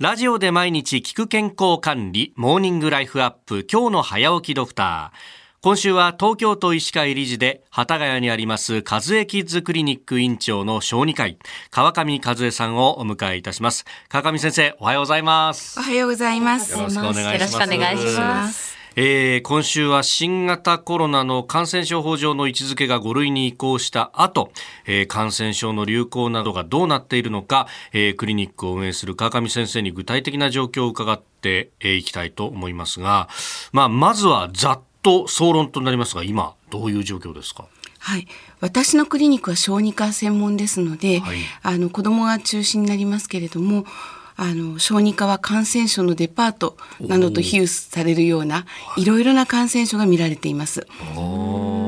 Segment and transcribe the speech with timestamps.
[0.00, 5.60] ラジオで毎日聞く健康管理、モーニングライフアップ、今日の早起きドクター。
[5.60, 11.38] 今週は東京都医師会理事で、幡ヶ谷にあります、和江キッズクリニック院長の小児科医、
[11.70, 13.84] 川上和江さんをお迎えいたします。
[14.08, 15.78] 川上先生、おはようございます。
[15.78, 16.72] おはようございます。
[16.72, 17.32] よろしくお願いします。
[17.34, 18.69] よろしくお願いします。
[18.96, 24.50] えー、今週は新型コロナの感染症法上の位置づけが5類に移行した後、
[24.86, 33.28] えー、感染症の流行などがどうなっているのか、えー、クリニックを運営する川上先生に具体的な状況を伺っていきたいと思いますが、
[33.72, 37.64] まあ、まずはざっと総論となりますが今どういう状況ですか？
[38.02, 38.26] はい、
[38.60, 43.84] 私のクリニックは小児科専門ですので、はい、あの子どもが中心になりますけれども
[44.36, 48.64] あの小児科は感染症のデパートなどと比喩されるような
[48.96, 50.86] いろいろな感染症が見られています。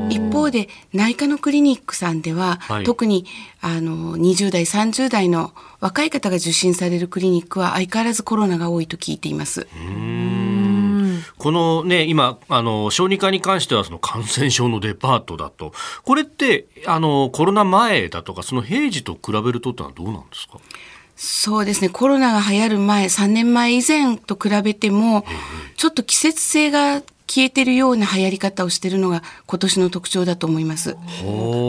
[0.09, 3.25] 一方で内科のクリニックさんでは、はい、特に
[3.61, 9.67] あの20代30代の若い方が受診されるクリニックは相変わらずコロナが多いと聞いています。
[11.37, 20.59] このね、今、あの、小児科に関してはその感染症のデパートだと、これって、あの、コロナ前だとか、その平時と比べるとってのはどうなんですか？
[21.15, 21.89] そうですね。
[21.89, 25.23] コロナが流行る前3年前以前と比べても
[25.77, 30.97] ちょっと季節性が消えてるような流行り方をしているのが今年の特徴だと思います。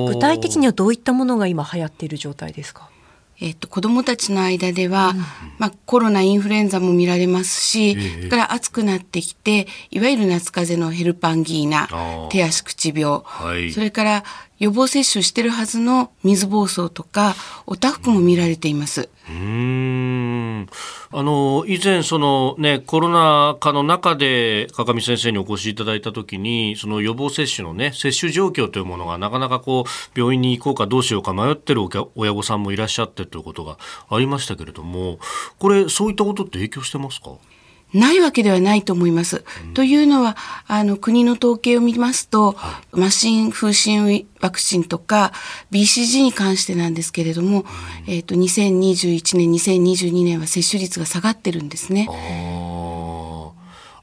[0.08, 2.88] 具体的にはどういったものが今流行っている状態ですか？
[3.40, 5.18] えっと、子どもたちの間では、うん、
[5.58, 11.88] まあ、コロナインフルエンザも見られますし、それから暑くなってきていわゆる夏風邪のヘルパンギーナ
[12.30, 14.24] 手足口病、はい、それから
[14.58, 17.34] 予防接種してるはずの水疱瘡とか
[17.66, 19.08] おたふくも見られています。
[19.28, 20.03] うん
[21.12, 31.82] あの以前その、ね、コロナ禍の中で川上先生にお越しいただいたときにその予防接種の、ね、接種状況というものがなかなかこう病院に行こうかどうしようか迷ってる
[32.14, 35.18] 親御さんもいらっしゃってということがありましたけれども
[35.58, 37.30] これそういったことって影響してますか？
[37.94, 39.44] ないわけではないと思います。
[39.66, 45.32] うん、というのはあの国の統計を見ますと、はい、マシン風疹ワクチンとか
[45.70, 47.60] BCG に関してなんですけれども、
[48.06, 52.08] うん、えっ、ー、と2021年2022年は接種率が下がってるんですね。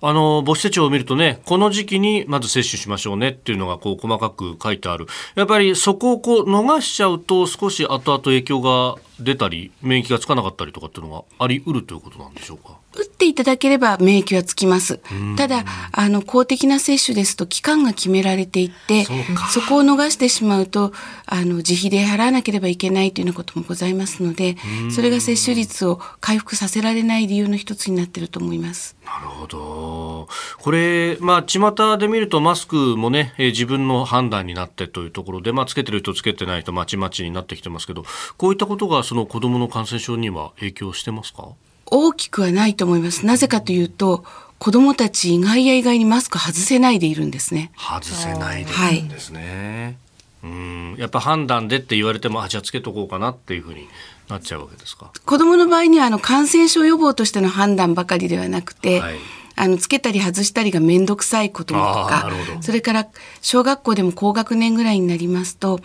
[0.03, 5.05] あの母子手帳を見るとねこの時期にまず接種しましょうねっていうのがこう細かく書いてある。
[5.35, 12.79] やっぱりそこをこう逃しちゃうと少し後々影響が出たり免疫がつかなかったりとかっていうのがありうるということなんでしょうか？
[12.93, 14.99] 打っていただければ免疫はつきます。
[15.37, 19.05] ただ、あの、公的な接種ですと期間が決められていて、
[19.51, 20.91] そこを逃してしまうと、
[21.27, 24.57] あの、自費で払わなければいけないというようなこともございますので、
[24.89, 28.95] それが接種率を回復させられない理由の一つになっていると思います。
[29.05, 30.27] なるほど。
[30.57, 38.03] これ、まあ、巷で見るとマスクもね、えー、自分の判断になってというところで、まあ、つけてる人つけてない人まちまちになってきてますけど、
[38.37, 41.49] こういったことがその子供の感染症には影響してますか？
[41.91, 43.25] 大きくはないと思います。
[43.25, 44.23] なぜかというと、
[44.57, 47.71] 子供たち意外や意外にマスク外せないでいるんですね。
[47.75, 49.97] 外せないでいるんですね。
[50.41, 50.95] はい、うん。
[50.97, 53.87] やっぱ判断でって言われてもあじゃあつけとこうかなっていうふうに
[54.29, 55.11] なっちゃうわけですか？
[55.25, 59.15] 子供の場合にはあの感染症予防としての判断ばかりではなくて、はい、
[59.55, 62.31] あのつけたり外したりが面倒くさいこととか
[62.61, 63.07] それから
[63.41, 65.79] 小学校でも高学年ぐらいになりますと、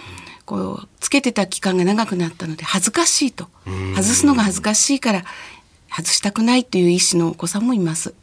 [0.45, 3.49] こうつけてた期間が長くなったので恥ずかしいと。
[3.97, 5.25] 外すのが恥ずかしいから
[5.97, 8.15] 外したくないという意思のお子さんもいます。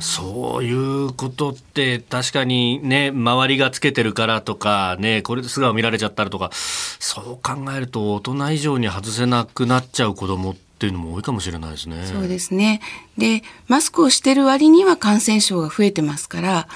[0.00, 12.06] そういうことって確かにね周りがつけてるからとかねこれで素顔見られちゃったらとかそう考えると大人以上に外せなくなっちゃう子供っていうのも多いかもしれないですね。
[12.06, 12.80] そうですね。
[13.18, 16.68] で、マスクをしてる割には感染症が増えてますから、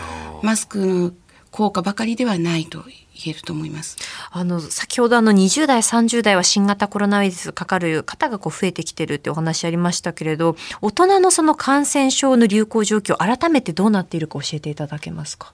[0.42, 1.12] マスクの
[1.50, 2.84] 効果ばかりではないと
[3.14, 3.96] 言えると思います。
[4.30, 15.52] あの先ほどあの20代30代は新型コロナウイルスかかる方がこう増えてきてるってお話ありましたけれど、大人のその感染症の流行状況改めてどうなっているか教えていただけますか？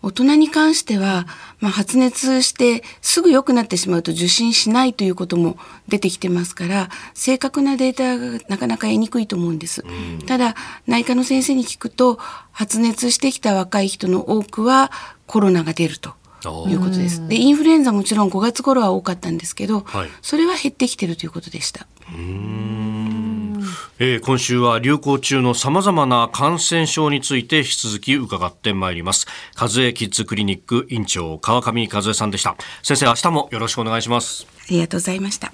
[0.00, 1.26] 大人に関しては、
[1.58, 9.84] まあ、発熱してすぐ良くなってしまうと受診しないということも出てきてますから正確なデータがなかなか得にくいと思うんです。
[10.26, 10.54] ただ
[10.86, 12.16] 内科の先生に聞くと
[12.52, 14.92] 発熱してきた若い人の多くは
[15.26, 16.14] コロナが出ると。
[16.68, 17.26] いうことです。
[17.28, 21.86] で、インフルエンザもちろん5月頃は多かったんですけど、はい、それは減ってきてるということでした。
[24.00, 29.26] えー、今週は流行中のさまざまな感染症について引き続き伺ってまいります。
[29.60, 32.56] 和江キッズクリニック院長川上和江さんでした。
[32.82, 34.46] 先生、明日もよろしくお願いします。
[34.60, 35.52] ありがとうございました。